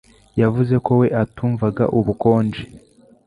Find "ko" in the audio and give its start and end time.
0.85-0.91